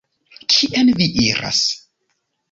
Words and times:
Kien 0.53 0.89
vi 0.99 1.07
iras? 1.25 1.59